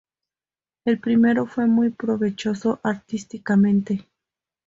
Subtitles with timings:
[0.83, 4.07] El primero fue muy provechoso artísticamente.